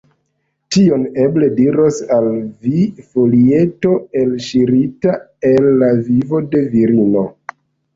Tion 0.75 1.03
eble 1.23 1.49
diros 1.59 1.99
al 2.17 2.31
vi 2.65 2.81
folieto, 3.13 3.95
elŝirita 4.25 5.17
el 5.55 5.73
la 5.85 5.95
vivo 6.13 6.47
de 6.55 6.69
virino. 6.77 7.29